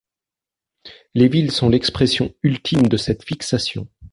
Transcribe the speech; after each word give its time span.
Les 1.13 1.27
villes 1.27 1.51
sont 1.51 1.69
l'expression 1.69 2.33
ultime 2.41 2.87
de 2.87 2.97
cette 2.97 3.23
fixation. 3.23 3.87